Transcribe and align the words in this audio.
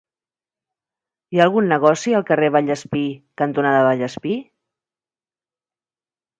Hi 1.35 1.41
ha 1.41 1.45
algun 1.49 1.69
negoci 1.73 2.15
al 2.21 2.25
carrer 2.31 2.49
Vallespir 2.57 3.05
cantonada 3.43 3.85
Vallespir? 3.91 4.41